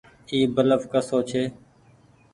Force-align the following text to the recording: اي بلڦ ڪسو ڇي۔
اي 0.31 0.39
بلڦ 0.55 0.81
ڪسو 0.91 1.17
ڇي۔ 1.29 1.43